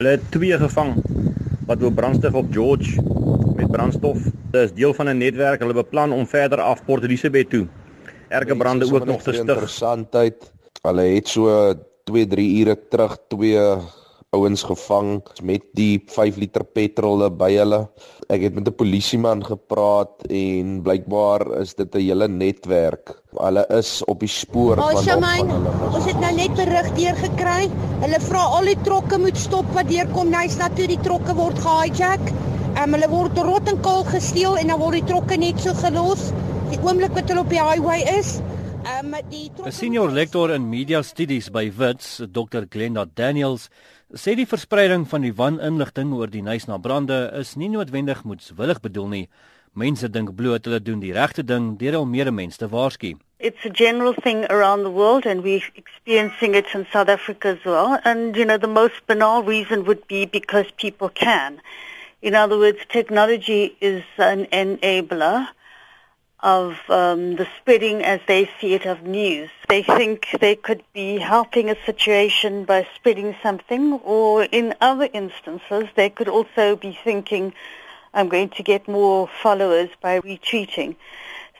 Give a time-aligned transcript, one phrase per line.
[0.00, 0.94] Hulle het twee gevang
[1.68, 3.02] wat wou brandstof op George
[3.56, 4.22] met brandstof.
[4.50, 5.60] Dit is deel van 'n netwerk.
[5.60, 7.66] Hulle beplan om verder af Port Elizabeth toe.
[8.28, 9.40] Erge brande ook nog te stig.
[9.40, 10.52] Interessantheid.
[10.82, 11.74] Hulle het so
[12.04, 12.16] 2-3
[12.60, 13.58] ure terug twee
[14.30, 17.80] ouens gevang met die 5 liter petrol by hulle.
[18.30, 23.10] Ek het met 'n polisieman gepraat en blykbaar is dit 'n hele netwerk.
[23.34, 25.72] Hulle is op die spoor oh, van, van hulle.
[25.94, 27.68] Ons het nou net berig deur gekry.
[28.06, 31.34] Hulle vra al die trokke moet stop wat deurkom nou is na toe die trokke
[31.34, 32.22] word gehijack.
[32.78, 36.30] Um, hulle word rot en kaal gesteel en dan word die trokke net so gelos.
[36.70, 38.38] Die oomblik wat hulle op die highway is,
[38.80, 42.64] Um, 'n Senior lektor in media studies by Wits, Dr.
[42.64, 43.68] Glenda Daniels,
[44.16, 49.08] sê die verspreiding van die waninligting oor die Nysna brande is nie noodwendig moetswillig bedoel
[49.08, 49.26] nie.
[49.76, 53.12] Mense dink bloot hulle doen die regte ding deur om meer mense te waarsku.
[53.38, 57.64] It's a general thing around the world and we're experiencing it in South Africa as
[57.64, 58.00] well.
[58.04, 61.60] And you know the most banal reason would be because people can.
[62.22, 65.48] In other words, technology is an enabler
[66.42, 69.50] of um, the spreading as they see it of news.
[69.68, 75.84] They think they could be helping a situation by spreading something, or in other instances,
[75.94, 77.52] they could also be thinking,
[78.14, 80.96] I'm going to get more followers by retweeting.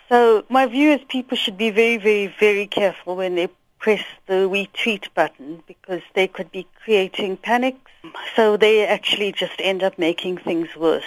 [0.09, 4.49] So my view is people should be very, very, very careful when they press the
[4.49, 7.91] retweet button because they could be creating panics.
[8.35, 11.05] So they actually just end up making things worse.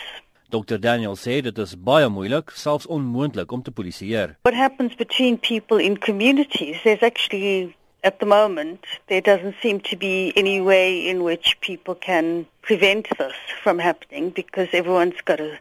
[0.53, 4.35] Dr Daniel sê dit is baie moeilik, selfs onmoontlik om te polisieer.
[4.45, 6.77] What happens between people in communities?
[6.83, 11.95] There's actually at the moment there doesn't seem to be any way in which people
[11.95, 15.57] can prevent this from happening because everyone's got a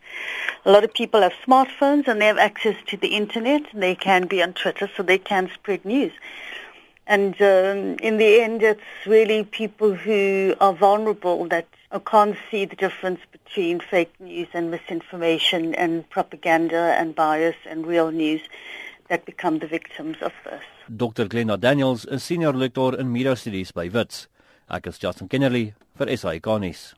[0.65, 3.95] a lot of people have smartphones and they have access to the internet and they
[3.95, 6.13] can be on Twitter so they can spread news.
[7.07, 11.67] And um, in the end, it's really people who are vulnerable that
[12.07, 18.11] can't see the difference between fake news and misinformation and propaganda and bias and real
[18.11, 18.41] news
[19.09, 20.63] that become the victims of this.
[20.97, 21.29] Dr.
[21.29, 24.29] Glenna Daniels, 'n senior lektor in media studies by Wits.
[24.71, 26.95] Ek is Justin Kennerly vir SAK nuus.